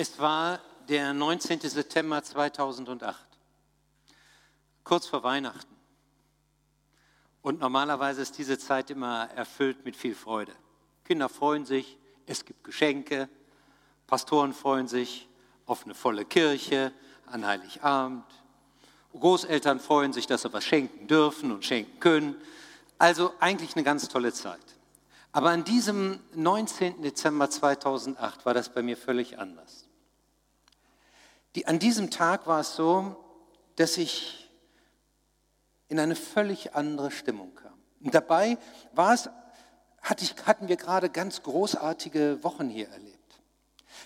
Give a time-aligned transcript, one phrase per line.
[0.00, 1.58] Es war der 19.
[1.58, 3.18] September 2008,
[4.84, 5.74] kurz vor Weihnachten.
[7.42, 10.52] Und normalerweise ist diese Zeit immer erfüllt mit viel Freude.
[11.02, 13.28] Kinder freuen sich, es gibt Geschenke,
[14.06, 15.28] Pastoren freuen sich
[15.66, 16.92] auf eine volle Kirche
[17.26, 18.24] an Heiligabend.
[19.14, 22.36] Großeltern freuen sich, dass sie was schenken dürfen und schenken können.
[22.98, 24.60] Also eigentlich eine ganz tolle Zeit.
[25.32, 27.02] Aber an diesem 19.
[27.02, 29.87] Dezember 2008 war das bei mir völlig anders.
[31.54, 33.16] Die, an diesem Tag war es so,
[33.76, 34.50] dass ich
[35.88, 37.72] in eine völlig andere Stimmung kam.
[38.00, 38.58] Und dabei
[38.92, 39.30] war es,
[40.02, 43.18] hatte ich, hatten wir gerade ganz großartige Wochen hier erlebt.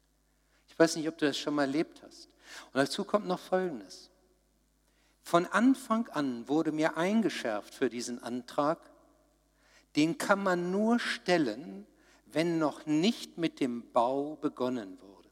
[0.78, 2.28] Ich weiß nicht, ob du das schon mal erlebt hast.
[2.66, 4.12] Und dazu kommt noch Folgendes.
[5.24, 8.78] Von Anfang an wurde mir eingeschärft für diesen Antrag,
[9.96, 11.84] den kann man nur stellen,
[12.26, 15.28] wenn noch nicht mit dem Bau begonnen wurde.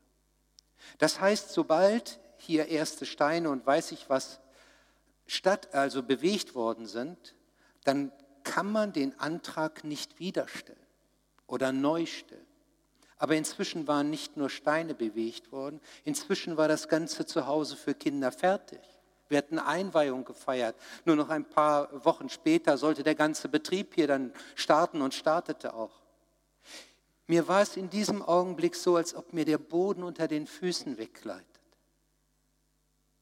[0.99, 4.41] Das heißt, sobald hier erste Steine und weiß ich was
[5.29, 7.37] statt also bewegt worden sind,
[7.85, 8.11] dann
[8.43, 10.87] kann man den Antrag nicht wiederstellen
[11.47, 12.46] oder neu stellen.
[13.19, 18.31] Aber inzwischen waren nicht nur Steine bewegt worden, inzwischen war das ganze Zuhause für Kinder
[18.31, 18.81] fertig.
[19.29, 20.77] Wir hatten Einweihung gefeiert.
[21.05, 25.75] Nur noch ein paar Wochen später sollte der ganze Betrieb hier dann starten und startete
[25.75, 26.03] auch.
[27.27, 30.97] Mir war es in diesem Augenblick so, als ob mir der Boden unter den Füßen
[30.97, 31.47] weggleitet.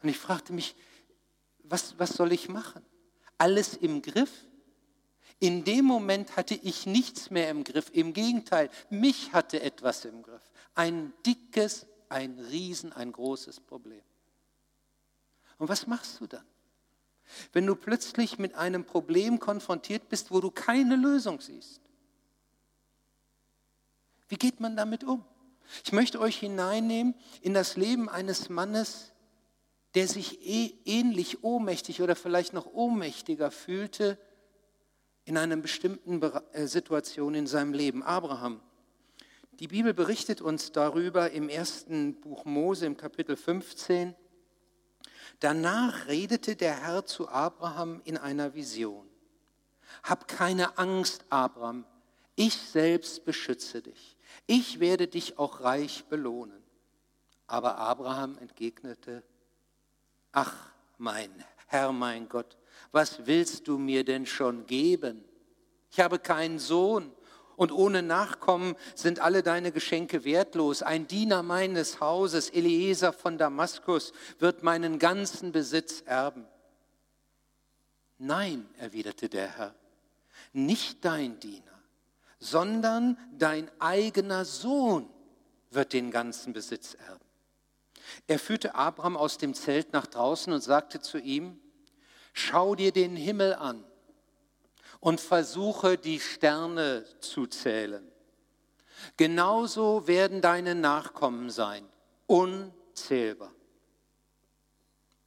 [0.02, 0.76] Und ich fragte mich,
[1.62, 2.84] was, was soll ich machen?
[3.38, 4.30] Alles im Griff?
[5.44, 7.90] In dem Moment hatte ich nichts mehr im Griff.
[7.92, 10.40] Im Gegenteil, mich hatte etwas im Griff.
[10.74, 14.00] Ein dickes, ein riesen, ein großes Problem.
[15.58, 16.46] Und was machst du dann?
[17.52, 21.82] Wenn du plötzlich mit einem Problem konfrontiert bist, wo du keine Lösung siehst.
[24.28, 25.26] Wie geht man damit um?
[25.84, 29.12] Ich möchte euch hineinnehmen in das Leben eines Mannes,
[29.94, 34.18] der sich eh ähnlich ohnmächtig oder vielleicht noch ohnmächtiger fühlte
[35.24, 38.02] in einer bestimmten äh, Situation in seinem Leben.
[38.02, 38.60] Abraham.
[39.52, 44.14] Die Bibel berichtet uns darüber im ersten Buch Mose im Kapitel 15.
[45.40, 49.08] Danach redete der Herr zu Abraham in einer Vision.
[50.02, 51.84] Hab keine Angst, Abraham,
[52.36, 54.16] ich selbst beschütze dich.
[54.46, 56.62] Ich werde dich auch reich belohnen.
[57.46, 59.22] Aber Abraham entgegnete,
[60.32, 61.30] ach mein
[61.66, 62.56] Herr, mein Gott,
[62.92, 65.24] was willst du mir denn schon geben?
[65.90, 67.12] Ich habe keinen Sohn
[67.56, 70.82] und ohne Nachkommen sind alle deine Geschenke wertlos.
[70.82, 76.46] Ein Diener meines Hauses, Eliezer von Damaskus, wird meinen ganzen Besitz erben.
[78.18, 79.74] Nein, erwiderte der Herr,
[80.52, 81.82] nicht dein Diener,
[82.38, 85.08] sondern dein eigener Sohn
[85.70, 87.24] wird den ganzen Besitz erben.
[88.26, 91.60] Er führte Abraham aus dem Zelt nach draußen und sagte zu ihm,
[92.36, 93.84] Schau dir den Himmel an
[94.98, 98.04] und versuche die Sterne zu zählen.
[99.16, 101.88] Genauso werden deine Nachkommen sein,
[102.26, 103.52] unzählbar.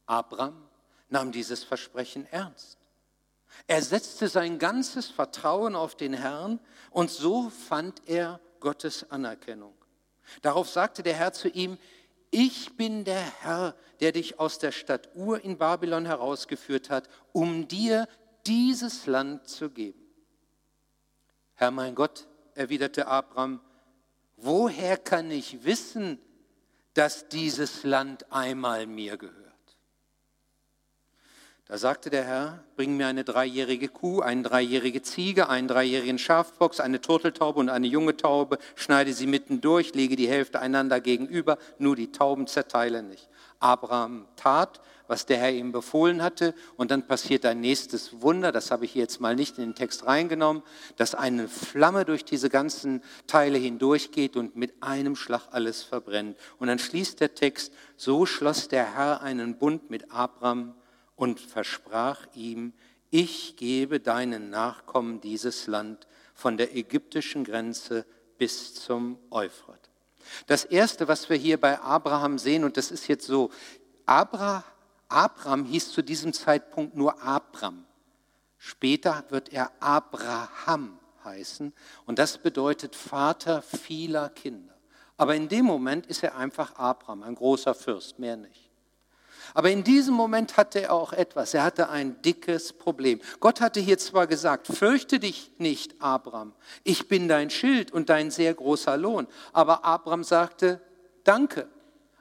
[0.05, 0.67] Abraham
[1.07, 2.77] nahm dieses Versprechen ernst.
[3.67, 6.59] Er setzte sein ganzes Vertrauen auf den Herrn
[6.91, 9.73] und so fand er Gottes Anerkennung.
[10.41, 11.77] Darauf sagte der Herr zu ihm,
[12.31, 17.67] ich bin der Herr, der dich aus der Stadt Ur in Babylon herausgeführt hat, um
[17.67, 18.07] dir
[18.45, 19.99] dieses Land zu geben.
[21.53, 23.61] Herr mein Gott, erwiderte Abraham,
[24.35, 26.19] woher kann ich wissen,
[26.93, 29.46] dass dieses Land einmal mir gehört?
[31.69, 36.79] Da sagte der Herr, bring mir eine dreijährige Kuh, eine dreijährige Ziege, einen dreijährigen Schafbox,
[36.79, 41.57] eine Turteltaube und eine junge Taube, schneide sie mitten durch, lege die Hälfte einander gegenüber,
[41.77, 43.27] nur die Tauben zerteile nicht.
[43.59, 48.71] Abraham tat, was der Herr ihm befohlen hatte, und dann passiert ein nächstes Wunder, das
[48.71, 50.63] habe ich jetzt mal nicht in den Text reingenommen,
[50.95, 56.37] dass eine Flamme durch diese ganzen Teile hindurchgeht und mit einem Schlag alles verbrennt.
[56.59, 60.73] Und dann schließt der Text, so schloss der Herr einen Bund mit Abraham,
[61.17, 62.71] und versprach ihm,
[63.09, 68.05] ich gebe deinen Nachkommen dieses Land von der ägyptischen Grenze
[68.37, 69.89] bis zum Euphrat.
[70.45, 73.49] Das Erste, was wir hier bei Abraham sehen, und das ist jetzt so,
[74.05, 74.63] Abra,
[75.09, 77.85] Abraham hieß zu diesem Zeitpunkt nur Abram.
[78.57, 81.73] Später wird er Abraham heißen
[82.05, 84.75] und das bedeutet Vater vieler Kinder.
[85.15, 88.66] Aber in dem Moment ist er einfach Abraham, ein großer Fürst, mehr nicht.
[89.53, 91.53] Aber in diesem Moment hatte er auch etwas.
[91.53, 93.19] Er hatte ein dickes Problem.
[93.39, 96.53] Gott hatte hier zwar gesagt, fürchte dich nicht, Abraham.
[96.83, 99.27] Ich bin dein Schild und dein sehr großer Lohn.
[99.53, 100.81] Aber Abraham sagte,
[101.23, 101.67] danke.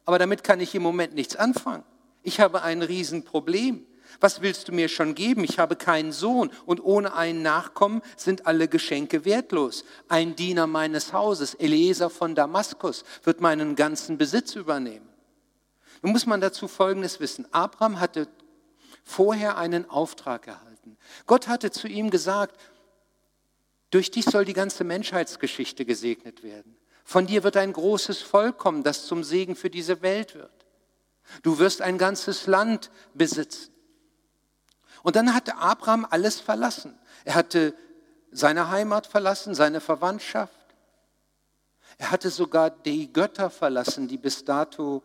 [0.05, 1.85] Aber damit kann ich im Moment nichts anfangen.
[2.23, 3.85] Ich habe ein Riesenproblem.
[4.21, 5.45] Was willst du mir schon geben?
[5.45, 9.85] Ich habe keinen Sohn und ohne einen Nachkommen sind alle Geschenke wertlos.
[10.09, 15.09] Ein Diener meines Hauses, Eliezer von Damaskus, wird meinen ganzen Besitz übernehmen.
[16.03, 17.47] Nun muss man dazu Folgendes wissen.
[17.53, 18.29] Abraham hatte
[19.05, 20.97] vorher einen Auftrag erhalten.
[21.27, 22.61] Gott hatte zu ihm gesagt,
[23.91, 26.77] durch dich soll die ganze Menschheitsgeschichte gesegnet werden.
[27.05, 30.67] Von dir wird ein großes Volk kommen, das zum Segen für diese Welt wird.
[31.43, 33.73] Du wirst ein ganzes Land besitzen.
[35.03, 36.99] Und dann hatte Abraham alles verlassen.
[37.25, 37.75] Er hatte
[38.33, 40.53] seine Heimat verlassen, seine Verwandtschaft.
[41.99, 45.05] Er hatte sogar die Götter verlassen, die bis dato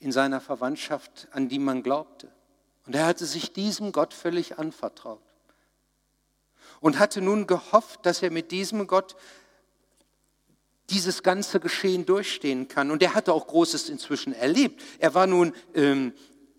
[0.00, 2.28] in seiner Verwandtschaft, an die man glaubte.
[2.86, 5.20] Und er hatte sich diesem Gott völlig anvertraut
[6.80, 9.14] und hatte nun gehofft, dass er mit diesem Gott
[10.88, 12.90] dieses ganze Geschehen durchstehen kann.
[12.90, 14.82] Und er hatte auch Großes inzwischen erlebt.
[14.98, 16.12] Er war nun ähm,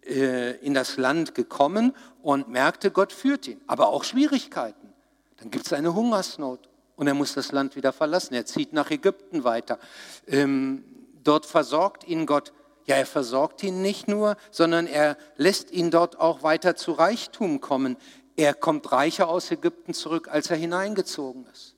[0.05, 4.93] äh, in das Land gekommen und merkte, Gott führt ihn, aber auch Schwierigkeiten.
[5.37, 8.35] Dann gibt es eine Hungersnot und er muss das Land wieder verlassen.
[8.35, 9.79] Er zieht nach Ägypten weiter.
[10.27, 10.85] Ähm,
[11.23, 12.53] dort versorgt ihn Gott
[12.85, 17.61] ja, er versorgt ihn nicht nur, sondern er lässt ihn dort auch weiter zu Reichtum
[17.61, 17.97] kommen.
[18.35, 21.75] Er kommt reicher aus Ägypten zurück, als er hineingezogen ist.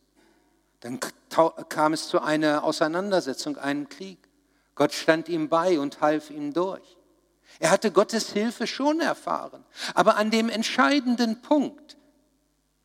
[0.79, 0.99] Dann
[1.69, 4.19] kam es zu einer Auseinandersetzung, einem Krieg.
[4.75, 6.97] Gott stand ihm bei und half ihm durch.
[7.59, 9.63] Er hatte Gottes Hilfe schon erfahren.
[9.93, 11.97] Aber an dem entscheidenden Punkt,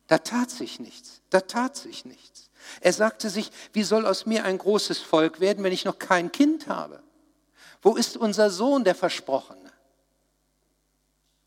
[0.07, 1.21] da tat sich nichts.
[1.29, 2.49] Da tat sich nichts.
[2.81, 6.31] Er sagte sich, wie soll aus mir ein großes Volk werden, wenn ich noch kein
[6.31, 7.01] Kind habe?
[7.81, 9.71] Wo ist unser Sohn, der Versprochene?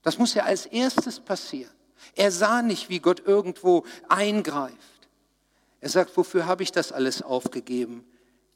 [0.03, 1.73] Das muss ja als erstes passieren.
[2.15, 4.77] Er sah nicht, wie Gott irgendwo eingreift.
[5.81, 8.05] Er sagt, wofür habe ich das alles aufgegeben?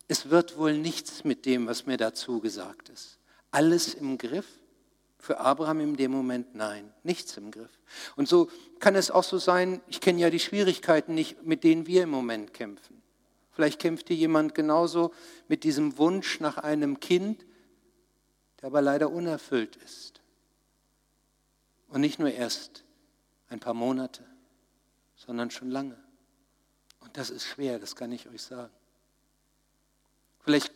[0.09, 3.19] Es wird wohl nichts mit dem, was mir dazu gesagt ist.
[3.51, 4.47] Alles im Griff?
[5.19, 7.81] Für Abraham in dem Moment nein, nichts im Griff.
[8.15, 11.89] Und so kann es auch so sein, ich kenne ja die Schwierigkeiten nicht, mit denen
[11.89, 13.03] wir im Moment kämpfen.
[13.51, 15.13] Vielleicht kämpft hier jemand genauso
[15.49, 17.45] mit diesem Wunsch nach einem Kind,
[18.67, 20.21] aber leider unerfüllt ist.
[21.89, 22.83] Und nicht nur erst
[23.49, 24.25] ein paar Monate,
[25.15, 25.97] sondern schon lange.
[26.99, 28.75] Und das ist schwer, das kann ich euch sagen.
[30.41, 30.73] Vielleicht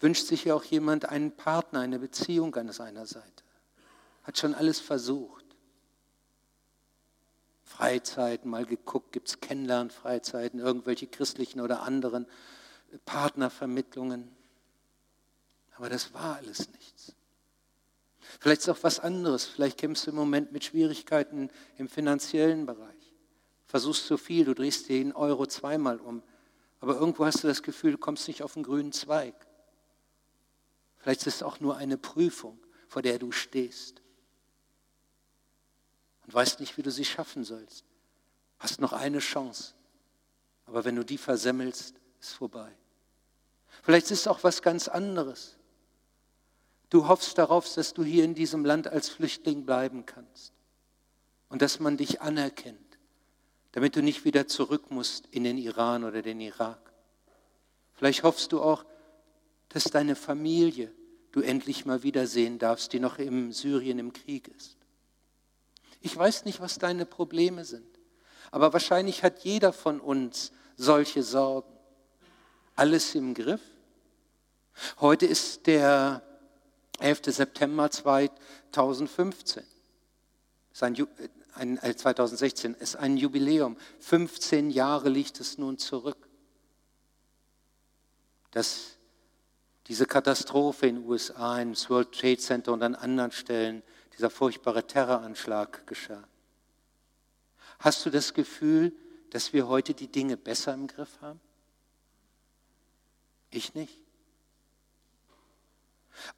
[0.00, 3.44] wünscht sich ja auch jemand einen Partner, eine Beziehung an seiner Seite.
[4.22, 5.44] Hat schon alles versucht.
[7.64, 12.26] Freizeiten, mal geguckt, gibt es Kennenlernfreizeiten, irgendwelche christlichen oder anderen
[13.04, 14.39] Partnervermittlungen.
[15.80, 17.14] Aber das war alles nichts.
[18.38, 19.46] Vielleicht ist auch was anderes.
[19.46, 23.14] Vielleicht kämpfst du im Moment mit Schwierigkeiten im finanziellen Bereich.
[23.64, 26.22] Versuchst zu viel, du drehst den Euro zweimal um.
[26.80, 29.34] Aber irgendwo hast du das Gefühl, du kommst nicht auf den grünen Zweig.
[30.98, 34.02] Vielleicht ist es auch nur eine Prüfung, vor der du stehst.
[36.26, 37.86] Und weißt nicht, wie du sie schaffen sollst.
[38.58, 39.72] Hast noch eine Chance.
[40.66, 42.70] Aber wenn du die versemmelst, ist vorbei.
[43.82, 45.56] Vielleicht ist es auch was ganz anderes.
[46.90, 50.52] Du hoffst darauf, dass du hier in diesem Land als Flüchtling bleiben kannst
[51.48, 52.98] und dass man dich anerkennt,
[53.72, 56.92] damit du nicht wieder zurück musst in den Iran oder den Irak.
[57.94, 58.84] Vielleicht hoffst du auch,
[59.68, 60.92] dass deine Familie
[61.30, 64.76] du endlich mal wiedersehen darfst, die noch im Syrien im Krieg ist.
[66.00, 67.86] Ich weiß nicht, was deine Probleme sind,
[68.50, 71.72] aber wahrscheinlich hat jeder von uns solche Sorgen.
[72.74, 73.60] Alles im Griff?
[74.98, 76.22] Heute ist der
[77.00, 77.20] 11.
[77.26, 79.64] September 2015.
[80.72, 80.96] Ist ein,
[81.54, 83.76] ein, 2016 ist ein Jubiläum.
[84.00, 86.28] 15 Jahre liegt es nun zurück,
[88.50, 88.96] dass
[89.86, 93.82] diese Katastrophe in den USA, im World Trade Center und an anderen Stellen,
[94.16, 96.22] dieser furchtbare Terroranschlag geschah.
[97.80, 98.92] Hast du das Gefühl,
[99.30, 101.40] dass wir heute die Dinge besser im Griff haben?
[103.50, 103.98] Ich nicht.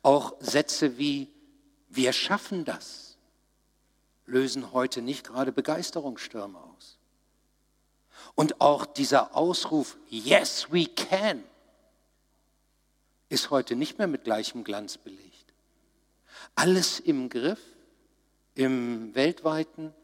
[0.02, 1.28] Auch Sätze wie
[1.88, 3.12] wir schaffen das
[4.26, 6.98] lösen heute nicht gerade Begeisterungsstürme aus.
[8.34, 11.44] Und auch dieser Ausruf Yes, we can
[13.28, 15.52] ist heute nicht mehr mit gleichem Glanz belegt.
[16.54, 17.60] Alles im Griff,
[18.54, 19.94] im weltweiten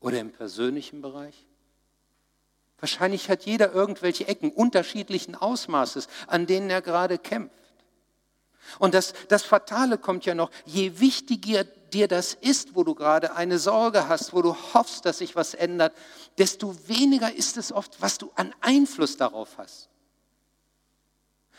[0.00, 1.46] oder im persönlichen Bereich.
[2.78, 7.63] Wahrscheinlich hat jeder irgendwelche Ecken unterschiedlichen Ausmaßes, an denen er gerade kämpft.
[8.78, 13.36] Und das, das Fatale kommt ja noch, je wichtiger dir das ist, wo du gerade
[13.36, 15.96] eine Sorge hast, wo du hoffst, dass sich was ändert,
[16.38, 19.88] desto weniger ist es oft, was du an Einfluss darauf hast.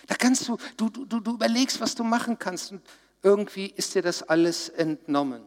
[0.08, 2.82] Da kannst du, du, du, du überlegst, was du machen kannst und
[3.24, 5.42] irgendwie ist dir das alles entnommen.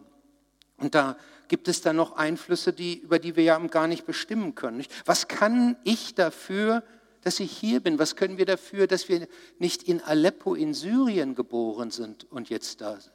[0.79, 1.17] Und da
[1.49, 4.85] gibt es dann noch Einflüsse, die, über die wir ja gar nicht bestimmen können.
[5.05, 6.83] Was kann ich dafür,
[7.29, 7.99] dass ich hier bin?
[7.99, 12.81] Was können wir dafür, dass wir nicht in Aleppo in Syrien geboren sind und jetzt
[12.81, 13.13] da sind?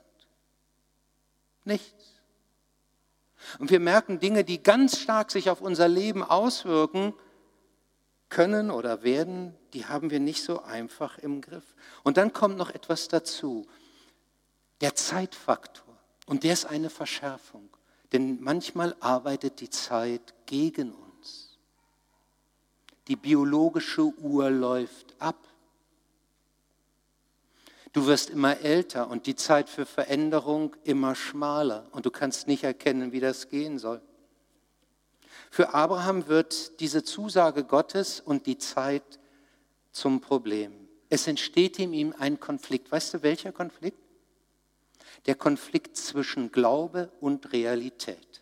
[1.64, 2.22] Nichts.
[3.58, 7.16] Und wir merken Dinge, die ganz stark sich auf unser Leben auswirken
[8.30, 11.74] können oder werden, die haben wir nicht so einfach im Griff.
[12.04, 13.66] Und dann kommt noch etwas dazu,
[14.82, 15.98] der Zeitfaktor.
[16.28, 17.68] Und der ist eine Verschärfung.
[18.12, 21.03] Denn manchmal arbeitet die Zeit gegen uns.
[23.08, 25.48] Die biologische Uhr läuft ab.
[27.92, 32.64] Du wirst immer älter und die Zeit für Veränderung immer schmaler und du kannst nicht
[32.64, 34.02] erkennen, wie das gehen soll.
[35.52, 39.20] Für Abraham wird diese Zusage Gottes und die Zeit
[39.92, 40.88] zum Problem.
[41.10, 42.92] Es entsteht in ihm ein Konflikt.
[42.92, 44.00] Weißt du, welcher Konflikt?
[45.28, 48.42] Der Konflikt zwischen Glaube und Realität.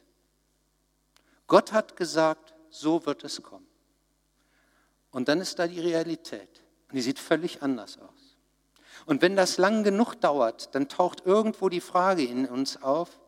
[1.48, 3.68] Gott hat gesagt, so wird es kommen.
[5.12, 6.62] Und dann ist da die Realität.
[6.90, 8.38] Und die sieht völlig anders aus.
[9.06, 13.20] Und wenn das lang genug dauert, dann taucht irgendwo die Frage in uns auf,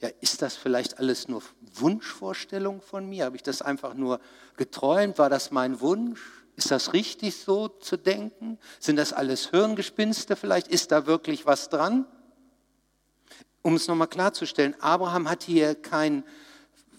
[0.00, 1.42] ja, ist das vielleicht alles nur
[1.74, 3.24] Wunschvorstellung von mir?
[3.24, 4.20] Habe ich das einfach nur
[4.56, 5.16] geträumt?
[5.18, 6.20] War das mein Wunsch?
[6.56, 8.58] Ist das richtig so zu denken?
[8.80, 10.66] Sind das alles Hirngespinste vielleicht?
[10.68, 12.04] Ist da wirklich was dran?
[13.62, 16.24] Um es nochmal klarzustellen, Abraham hat hier keinen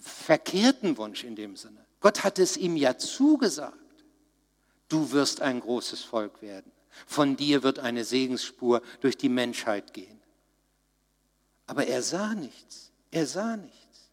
[0.00, 1.84] verkehrten Wunsch in dem Sinne.
[2.00, 3.83] Gott hat es ihm ja zugesagt.
[4.94, 6.70] Du wirst ein großes Volk werden.
[7.08, 10.20] Von dir wird eine Segensspur durch die Menschheit gehen.
[11.66, 12.92] Aber er sah nichts.
[13.10, 14.12] Er sah nichts.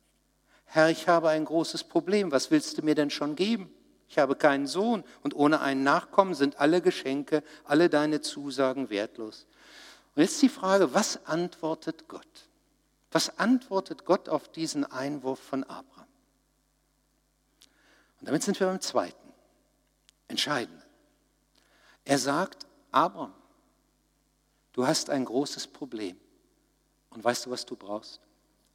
[0.66, 2.32] Herr, ich habe ein großes Problem.
[2.32, 3.72] Was willst du mir denn schon geben?
[4.10, 9.46] Ich habe keinen Sohn und ohne einen Nachkommen sind alle Geschenke, alle deine Zusagen wertlos.
[10.16, 12.50] Und jetzt die Frage, was antwortet Gott?
[13.12, 16.08] Was antwortet Gott auf diesen Einwurf von Abraham?
[18.20, 19.21] Und damit sind wir beim zweiten,
[20.32, 20.82] entscheidenden.
[22.04, 23.34] Er sagt, Abraham,
[24.74, 26.18] du hast ein großes Problem.
[27.12, 28.22] Und weißt du, was du brauchst?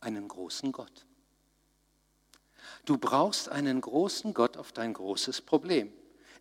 [0.01, 1.05] einen großen Gott.
[2.85, 5.93] Du brauchst einen großen Gott auf dein großes Problem.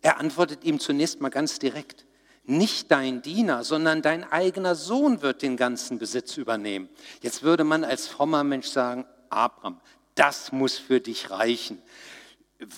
[0.02, 2.06] Er antwortet ihm zunächst mal ganz direkt.
[2.44, 6.88] Nicht dein Diener, sondern dein eigener Sohn wird den ganzen Besitz übernehmen.
[7.20, 9.80] Jetzt würde man als frommer Mensch sagen, Abraham,
[10.14, 11.82] das muss für dich reichen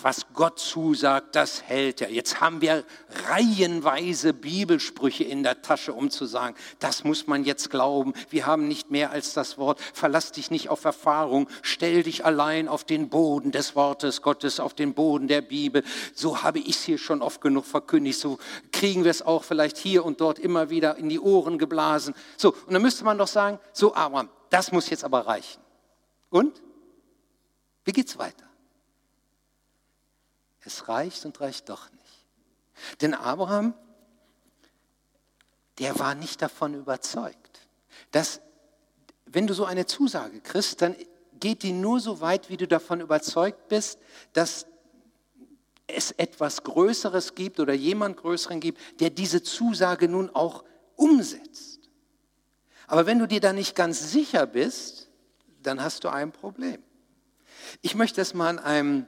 [0.02, 2.10] was Gott zusagt, das hält er.
[2.10, 2.84] Jetzt haben wir
[3.28, 8.12] reihenweise Bibelsprüche in der Tasche, um zu sagen, das muss man jetzt glauben.
[8.28, 9.80] Wir haben nicht mehr als das Wort.
[9.80, 11.48] Verlass dich nicht auf Erfahrung.
[11.62, 15.84] Stell dich allein auf den Boden des Wortes Gottes, auf den Boden der Bibel.
[16.12, 18.18] So habe ich es hier schon oft genug verkündigt.
[18.18, 18.38] So
[18.72, 22.14] kriegen wir es auch vielleicht hier und dort immer wieder in die Ohren geblasen.
[22.36, 25.60] So, und dann müsste man doch sagen, so Abraham, das muss jetzt aber reichen.
[26.30, 26.60] Und?
[27.84, 28.47] Wie geht's weiter?
[30.68, 33.00] Es reicht und reicht doch nicht.
[33.00, 33.72] Denn Abraham,
[35.78, 37.60] der war nicht davon überzeugt.
[38.12, 38.40] dass
[39.24, 40.94] wenn du so eine Zusage kriegst, dann
[41.40, 43.98] geht die nur so weit, wie du davon überzeugt bist,
[44.32, 44.66] dass
[45.86, 50.64] es etwas Größeres gibt oder jemand Größeren gibt, der diese Zusage nun auch
[50.96, 51.88] umsetzt.
[52.86, 55.08] Aber wenn du dir da nicht ganz sicher bist,
[55.62, 56.82] dann hast du ein Problem.
[57.82, 59.06] Ich möchte das mal an einem,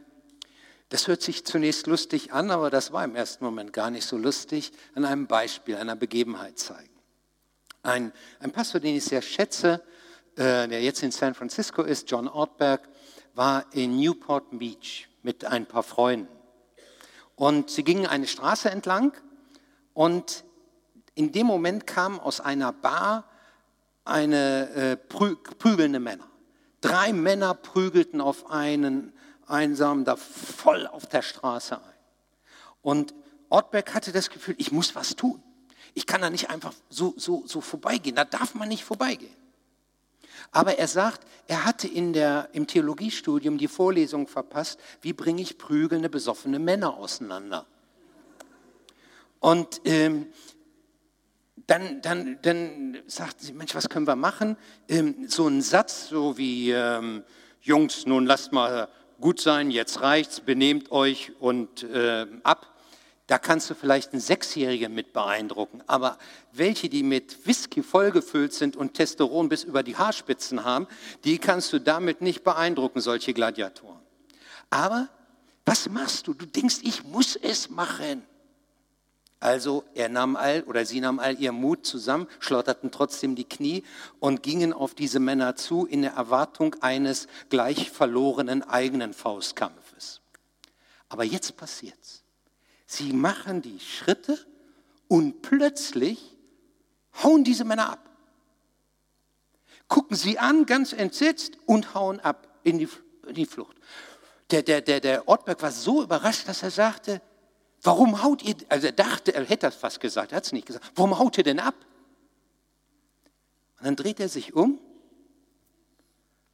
[0.90, 4.18] das hört sich zunächst lustig an, aber das war im ersten Moment gar nicht so
[4.18, 6.90] lustig, an einem Beispiel, einer Begebenheit zeigen.
[7.82, 9.82] Ein, ein Pastor, den ich sehr schätze,
[10.36, 12.88] äh, der jetzt in San Francisco ist, John Ortberg,
[13.34, 16.28] war in Newport Beach mit ein paar Freunden.
[17.36, 19.12] Und sie gingen eine Straße entlang
[19.94, 20.44] und
[21.14, 23.30] in dem Moment kamen aus einer Bar
[24.04, 26.26] eine äh, prü prügelnde Männer.
[26.80, 29.12] Drei Männer prügelten auf einen
[29.50, 31.94] Einsamen da voll auf der Straße ein.
[32.82, 33.14] Und
[33.48, 35.42] Ortberg hatte das Gefühl, ich muss was tun.
[35.94, 38.16] Ich kann da nicht einfach so, so, so vorbeigehen.
[38.16, 39.34] Da darf man nicht vorbeigehen.
[40.52, 45.58] Aber er sagt, er hatte in der, im Theologiestudium die Vorlesung verpasst, wie bringe ich
[45.58, 47.66] prügelnde, besoffene Männer auseinander.
[49.38, 50.26] Und ähm,
[51.66, 54.56] dann, dann, dann sagten sie, Mensch, was können wir machen?
[54.88, 57.22] Ähm, so ein Satz, so wie, ähm,
[57.62, 58.88] Jungs, nun lasst mal
[59.20, 62.66] gut sein, jetzt reicht's, benehmt euch und äh, ab.
[63.26, 65.82] Da kannst du vielleicht einen Sechsjährigen mit beeindrucken.
[65.86, 66.18] Aber
[66.52, 70.88] welche, die mit Whisky vollgefüllt sind und Testosteron bis über die Haarspitzen haben,
[71.22, 74.00] die kannst du damit nicht beeindrucken, solche Gladiatoren.
[74.68, 75.08] Aber
[75.64, 76.34] was machst du?
[76.34, 78.24] Du denkst, ich muss es machen.
[79.40, 83.84] Also er nahm all oder sie nahm all ihr Mut zusammen, schlotterten trotzdem die Knie
[84.18, 90.20] und gingen auf diese Männer zu in der Erwartung eines gleich verlorenen eigenen Faustkampfes.
[91.08, 92.22] Aber jetzt passiert's.
[92.84, 94.38] Sie machen die Schritte
[95.08, 96.36] und plötzlich
[97.22, 98.10] hauen diese Männer ab.
[99.88, 102.88] Gucken sie an, ganz entsetzt und hauen ab in die,
[103.26, 103.76] in die Flucht.
[104.50, 107.22] Der, der, der, der Ortberg war so überrascht, dass er sagte,
[107.82, 110.66] warum haut ihr, also er dachte, er hätte das fast gesagt, er hat es nicht
[110.66, 111.74] gesagt, warum haut ihr denn ab?
[113.78, 114.78] Und dann dreht er sich um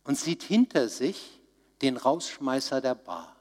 [0.05, 1.41] und sieht hinter sich
[1.83, 3.37] den Rausschmeißer der Bar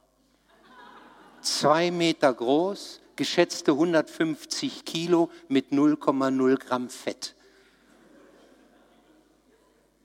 [1.46, 7.36] zwei Meter groß, geschätzte 150 Kilo mit 0,0 Gramm Fett.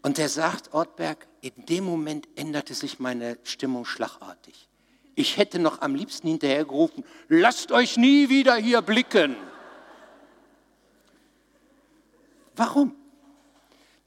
[0.03, 4.69] Und er sagt, Ortberg, in dem Moment änderte sich meine Stimmung schlagartig.
[5.15, 9.37] Ich hätte noch am liebsten hinterher gerufen, lasst euch nie wieder hier blicken.
[12.57, 12.95] Warum?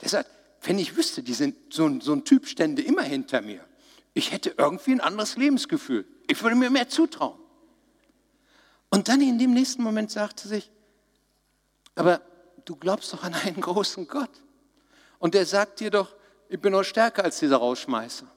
[0.02, 0.30] Sagt,
[0.64, 3.66] wenn ich wüsste, die sind, so, ein, so ein Typ stände immer hinter mir,
[4.14, 6.06] ich hätte irgendwie ein anderes Lebensgefühl.
[6.28, 7.40] Ich würde mir mehr zutrauen.
[8.90, 10.72] Und dann in dem nächsten Moment sagte sich,
[11.96, 12.22] aber
[12.66, 14.30] du glaubst doch an einen großen Gott.
[15.20, 16.16] Und der sagt dir doch,
[16.50, 18.28] ich bin noch stärker als dieser Rausschmeißer.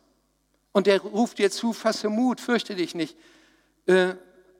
[0.77, 3.17] Und der ruft dir zu, fasse Mut, fürchte dich nicht.
[3.87, 4.15] Äh,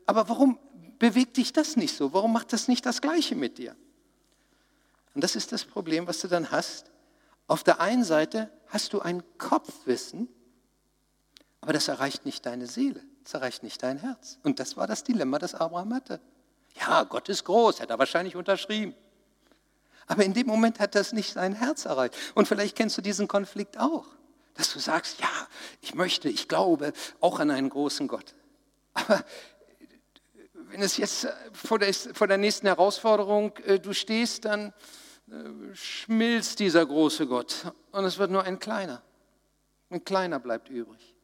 [0.07, 0.59] aber warum
[0.99, 2.15] bewegt dich das nicht so?
[2.15, 3.77] Warum macht das nicht das Gleiche mit dir?
[5.15, 6.91] Und das ist das Problem, was du dann hast.
[7.49, 10.27] Auf der einen Seite hast du ein Kopfwissen,
[11.61, 14.39] aber das erreicht nicht deine Seele, das erreicht nicht dein Herz.
[14.43, 16.19] Und das war das Dilemma, das Abraham hatte.
[16.81, 18.95] Ja, Gott ist groß, hätte er wahrscheinlich unterschrieben.
[20.07, 22.15] Aber in dem Moment hat das nicht sein Herz erreicht.
[22.35, 24.16] Und vielleicht kennst du diesen Konflikt auch,
[24.57, 25.49] dass du sagst, ja,
[25.81, 28.35] ich möchte, ich glaube auch an einen großen Gott.
[28.95, 29.25] Aber
[30.69, 34.73] wenn es jetzt vor der, vor der nächsten Herausforderung äh, du stehst, dann
[35.31, 39.03] äh, schmilzt dieser große Gott und es wird nur ein kleiner.
[39.91, 41.15] Ein kleiner bleibt übrig.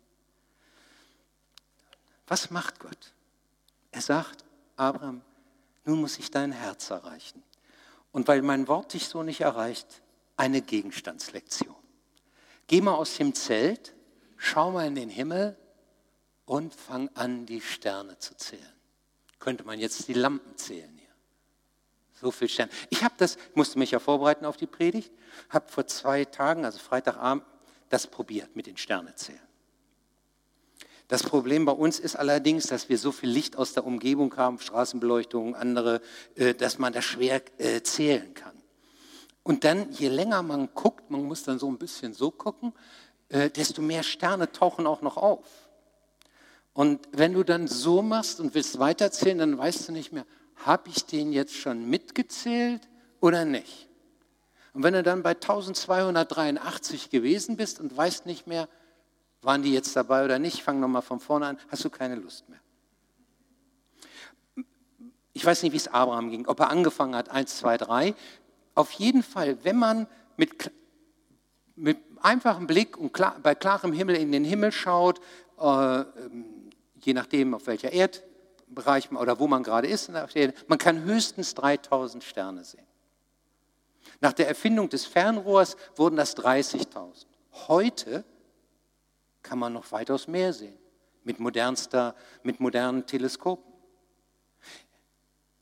[2.26, 3.12] Was macht Gott?
[3.90, 4.44] Er sagt,
[4.76, 5.22] Abraham,
[5.84, 7.42] nun muss ich dein Herz erreichen.
[8.12, 10.02] Und weil mein Wort dich so nicht erreicht,
[10.36, 11.81] eine Gegenstandslektion.
[12.66, 13.94] Geh mal aus dem Zelt,
[14.36, 15.56] schau mal in den Himmel
[16.44, 18.62] und fang an, die Sterne zu zählen.
[19.38, 21.08] Könnte man jetzt die Lampen zählen hier.
[22.20, 22.70] So viele Sterne.
[22.90, 25.12] Ich habe das, musste mich ja vorbereiten auf die Predigt,
[25.48, 27.44] habe vor zwei Tagen, also Freitagabend,
[27.88, 29.40] das probiert mit den Sternezählen.
[31.08, 34.58] Das Problem bei uns ist allerdings, dass wir so viel Licht aus der Umgebung haben,
[34.58, 36.00] Straßenbeleuchtung, andere,
[36.36, 38.61] äh, dass man das schwer äh, zählen kann.
[39.42, 42.72] Und dann, je länger man guckt, man muss dann so ein bisschen so gucken,
[43.28, 45.46] äh, desto mehr Sterne tauchen auch noch auf.
[46.74, 50.24] Und wenn du dann so machst und willst weiterzählen, dann weißt du nicht mehr,
[50.56, 52.88] habe ich den jetzt schon mitgezählt
[53.20, 53.88] oder nicht?
[54.74, 58.68] Und wenn du dann bei 1283 gewesen bist und weißt nicht mehr,
[59.42, 60.62] waren die jetzt dabei oder nicht?
[60.62, 61.58] Fang nochmal von vorne an.
[61.68, 62.60] Hast du keine Lust mehr?
[65.34, 68.14] Ich weiß nicht, wie es Abraham ging, ob er angefangen hat, eins, zwei, drei.
[68.74, 70.06] Auf jeden Fall, wenn man
[70.36, 70.70] mit,
[71.76, 75.20] mit einfachem Blick und klar, bei klarem Himmel in den Himmel schaut,
[75.58, 76.04] äh,
[77.00, 82.64] je nachdem auf welcher Erdbereich oder wo man gerade ist, man kann höchstens 3000 Sterne
[82.64, 82.86] sehen.
[84.20, 87.26] Nach der Erfindung des Fernrohrs wurden das 30.000.
[87.68, 88.24] Heute
[89.42, 90.78] kann man noch weitaus mehr sehen
[91.24, 93.72] mit, modernster, mit modernen Teleskopen.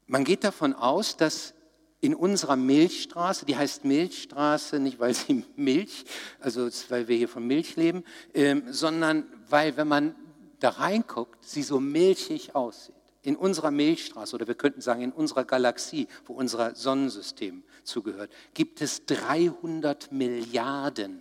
[0.07, 1.55] Man geht davon aus, dass
[2.00, 6.04] in unserer Milchstraße, die heißt Milchstraße nicht, weil sie Milch,
[6.40, 10.14] also weil wir hier von Milch leben, äh, sondern weil, wenn man
[10.60, 12.94] da reinguckt, sie so milchig aussieht.
[13.22, 18.80] In unserer Milchstraße oder wir könnten sagen in unserer Galaxie, wo unser Sonnensystem zugehört, gibt
[18.80, 21.20] es 300 Milliarden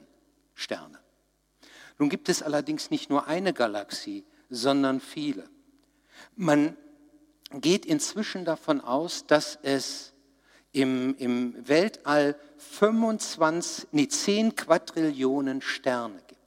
[0.54, 1.00] Sterne.
[1.98, 5.50] Nun gibt es allerdings nicht nur eine Galaxie, sondern viele.
[6.36, 6.78] Man
[7.52, 10.14] geht inzwischen davon aus, dass es
[10.72, 16.40] im, im Weltall 25, nee, 10 Quadrillionen Sterne gibt.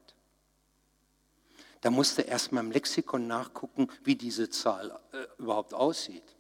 [1.81, 6.37] Da musste erst mal im Lexikon nachgucken, wie diese Zahl äh, überhaupt aussieht.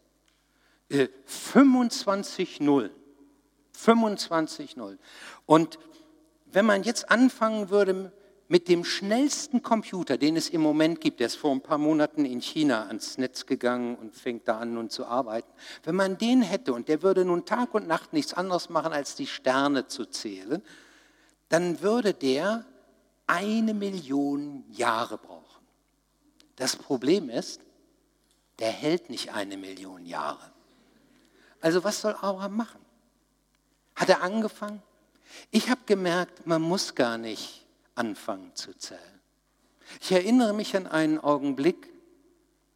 [0.88, 2.92] Äh, 25 Nullen.
[3.72, 5.00] 25 Nullen.
[5.46, 5.78] Und
[6.46, 8.12] wenn man jetzt anfangen würde
[8.52, 12.26] mit dem schnellsten Computer, den es im Moment gibt, der ist vor ein paar Monaten
[12.26, 15.50] in China ans Netz gegangen und fängt da an nun zu arbeiten.
[15.84, 19.14] Wenn man den hätte und der würde nun Tag und Nacht nichts anderes machen, als
[19.14, 20.62] die Sterne zu zählen,
[21.48, 22.66] dann würde der
[23.26, 25.66] eine Million Jahre brauchen.
[26.56, 27.62] Das Problem ist,
[28.58, 30.52] der hält nicht eine Million Jahre.
[31.62, 32.80] Also was soll Abraham machen?
[33.96, 34.82] Hat er angefangen?
[35.50, 37.61] Ich habe gemerkt, man muss gar nicht
[37.94, 39.20] anfangen zu zählen.
[40.00, 41.88] Ich erinnere mich an einen Augenblick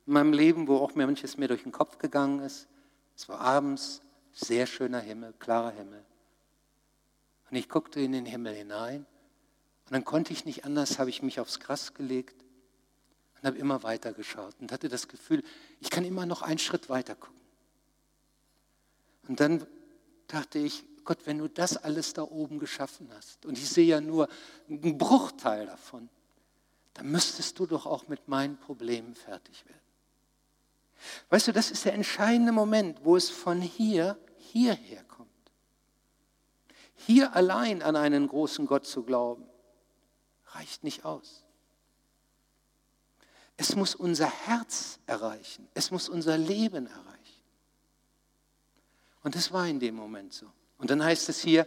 [0.06, 2.68] in meinem Leben, wo auch manches mir durch den Kopf gegangen ist.
[3.16, 4.02] Es war abends,
[4.32, 6.04] sehr schöner Himmel, klarer Himmel.
[7.50, 9.06] Und ich guckte in den Himmel hinein
[9.86, 12.34] und dann konnte ich nicht anders, habe ich mich aufs Gras gelegt
[13.36, 15.42] und habe immer weiter geschaut und hatte das Gefühl,
[15.80, 17.40] ich kann immer noch einen Schritt weiter gucken.
[19.28, 19.66] Und dann
[20.26, 24.00] dachte ich, Gott, wenn du das alles da oben geschaffen hast und ich sehe ja
[24.00, 24.28] nur
[24.68, 26.10] einen Bruchteil davon,
[26.94, 29.80] dann müsstest du doch auch mit meinen Problemen fertig werden.
[31.30, 35.30] Weißt du, das ist der entscheidende Moment, wo es von hier hierher kommt.
[36.94, 39.46] Hier allein an einen großen Gott zu glauben,
[40.46, 41.44] reicht nicht aus.
[43.56, 45.68] Es muss unser Herz erreichen.
[45.74, 47.42] Es muss unser Leben erreichen.
[49.22, 50.50] Und das war in dem Moment so.
[50.78, 51.66] Und dann heißt es hier,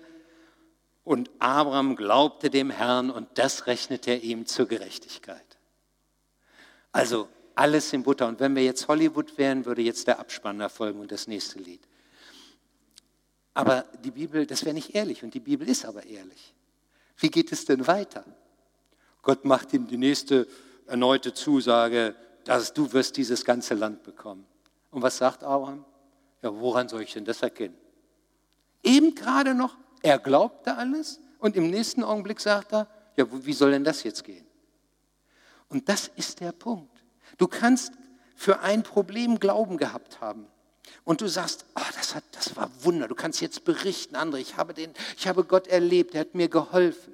[1.04, 5.58] und Abraham glaubte dem Herrn und das rechnete er ihm zur Gerechtigkeit.
[6.92, 8.28] Also alles in Butter.
[8.28, 11.82] Und wenn wir jetzt Hollywood wären, würde jetzt der Abspann erfolgen und das nächste Lied.
[13.54, 16.54] Aber die Bibel, das wäre nicht ehrlich und die Bibel ist aber ehrlich.
[17.18, 18.24] Wie geht es denn weiter?
[19.22, 20.48] Gott macht ihm die nächste
[20.86, 24.46] erneute Zusage, dass du wirst dieses ganze Land bekommen.
[24.92, 25.86] Und was sagt Abraham?
[26.42, 27.78] Ja, woran soll ich denn das erkennen?
[28.84, 33.72] Eben gerade noch, er glaubte alles und im nächsten Augenblick sagt er, ja, wie soll
[33.72, 34.46] denn das jetzt gehen?
[35.68, 37.04] Und das ist der Punkt.
[37.38, 37.94] Du kannst
[38.36, 40.48] für ein Problem Glauben gehabt haben.
[41.04, 43.08] Und du sagst, oh, das, hat, das war Wunder.
[43.08, 46.50] Du kannst jetzt berichten, andere, ich habe, den, ich habe Gott erlebt, er hat mir
[46.50, 47.14] geholfen.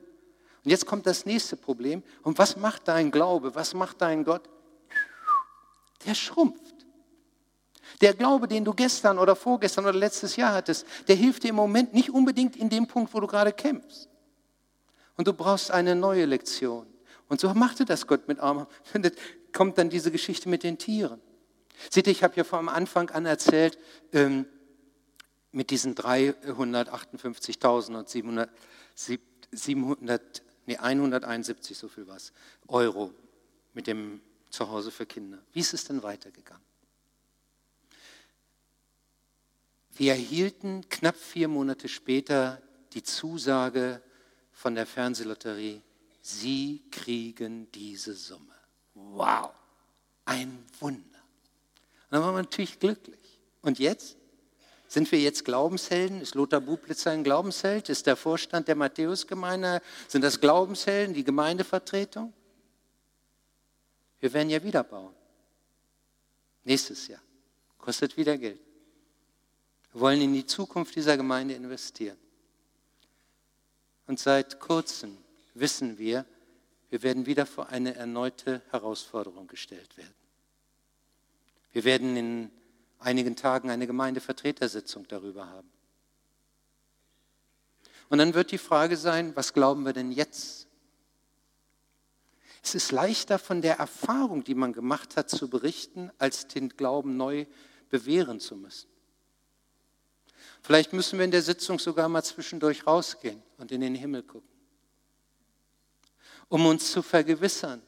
[0.64, 2.04] Und jetzt kommt das nächste Problem.
[2.24, 3.56] Und was macht dein Glaube?
[3.56, 4.50] Was macht dein Gott?
[6.06, 6.65] Der schrumpft.
[8.02, 11.56] Der Glaube, den du gestern oder vorgestern oder letztes Jahr hattest, der hilft dir im
[11.56, 14.10] Moment nicht unbedingt in dem Punkt, wo du gerade kämpfst.
[15.18, 16.88] Und du brauchst eine neue Lektion.
[17.28, 18.68] Und so machte das Gott mit Abraham.
[18.94, 19.12] Und
[19.54, 21.22] kommt dann diese Geschichte mit den Tieren.
[21.90, 23.78] Seht ihr, ich habe ja vom Anfang an erzählt,
[24.12, 24.46] ähm,
[25.52, 28.50] mit diesen 358.000 und 700,
[29.52, 32.34] 700, nee, 171, so viel was,
[32.68, 33.14] Euro
[33.74, 34.20] mit dem
[34.50, 35.40] Zuhause für Kinder.
[35.54, 36.65] Wie ist es denn weitergegangen?
[39.96, 42.62] Wir erhielten knapp vier Monate später
[42.94, 44.02] die Zusage
[44.52, 45.82] von der Fernsehlotterie,
[46.22, 48.56] Sie kriegen diese Summe.
[48.96, 49.52] Wow,
[50.26, 51.00] ein Wunder.
[51.00, 53.40] Und dann waren wir natürlich glücklich.
[53.62, 54.18] Und jetzt?
[54.88, 56.22] Sind wir jetzt Glaubenshelden?
[56.22, 57.90] Ist Lothar Bublitzer ein Glaubensheld?
[57.90, 59.82] Ist der Vorstand der Matthäusgemeinde?
[60.08, 62.34] Sind das Glaubenshelden, die Gemeindevertretung?
[64.20, 65.14] Wir werden ja wieder bauen.
[66.64, 67.22] Nächstes Jahr.
[67.78, 68.65] Kostet wieder Geld.
[69.96, 72.18] Wir wollen in die Zukunft dieser Gemeinde investieren.
[74.08, 75.18] Und seit kurzem
[75.54, 76.26] wissen wir,
[76.90, 80.14] wir werden wieder vor eine erneute Herausforderung gestellt werden.
[81.72, 82.52] Wir werden in
[83.00, 85.72] einigen Tagen eine Gemeindevertretersitzung darüber haben.
[88.10, 90.68] Und dann wird die Frage sein, was glauben wir denn jetzt?
[92.62, 97.16] Es ist leichter von der Erfahrung, die man gemacht hat, zu berichten, als den Glauben
[97.16, 97.46] neu
[97.90, 98.90] bewähren zu müssen.
[100.66, 104.50] Vielleicht müssen wir in der Sitzung sogar mal zwischendurch rausgehen und in den Himmel gucken,
[106.50, 107.84] um uns zu vergewissern,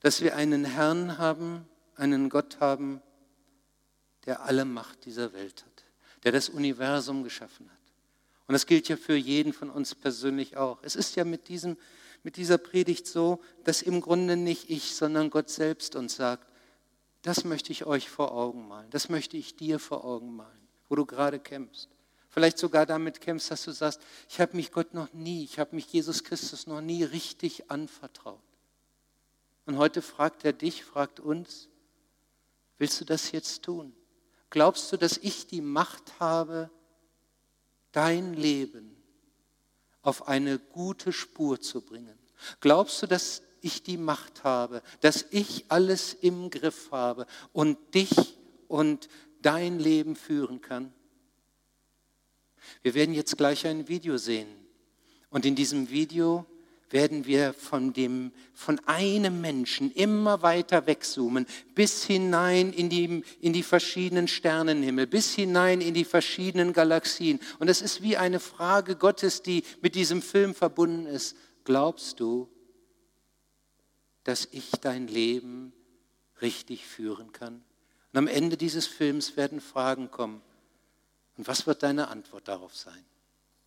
[0.00, 3.00] dass wir einen Herrn haben, einen Gott haben,
[4.26, 5.84] der alle Macht dieser Welt hat,
[6.24, 7.78] der das Universum geschaffen hat.
[8.48, 10.82] Und das gilt ja für jeden von uns persönlich auch.
[10.82, 11.76] Es ist ja mit, diesem,
[12.24, 16.50] mit dieser Predigt so, dass im Grunde nicht ich, sondern Gott selbst uns sagt,
[17.22, 20.61] das möchte ich euch vor Augen malen, das möchte ich dir vor Augen malen,
[20.92, 21.88] wo du gerade kämpfst.
[22.28, 25.74] Vielleicht sogar damit kämpfst, dass du sagst, ich habe mich Gott noch nie, ich habe
[25.74, 28.42] mich Jesus Christus noch nie richtig anvertraut.
[29.64, 31.70] Und heute fragt er dich, fragt uns,
[32.76, 33.96] willst du das jetzt tun?
[34.50, 36.68] Glaubst du, dass ich die Macht habe,
[37.92, 38.94] dein Leben
[40.02, 42.18] auf eine gute Spur zu bringen?
[42.60, 48.36] Glaubst du, dass ich die Macht habe, dass ich alles im Griff habe und dich
[48.68, 49.08] und
[49.42, 50.92] dein Leben führen kann?
[52.82, 54.48] Wir werden jetzt gleich ein Video sehen.
[55.30, 56.46] Und in diesem Video
[56.90, 63.52] werden wir von, dem, von einem Menschen immer weiter wegzoomen, bis hinein in die, in
[63.52, 67.40] die verschiedenen Sternenhimmel, bis hinein in die verschiedenen Galaxien.
[67.58, 71.36] Und es ist wie eine Frage Gottes, die mit diesem Film verbunden ist.
[71.64, 72.48] Glaubst du,
[74.24, 75.72] dass ich dein Leben
[76.40, 77.64] richtig führen kann?
[78.12, 80.42] Und am Ende dieses Films werden Fragen kommen.
[81.36, 83.04] Und was wird deine Antwort darauf sein?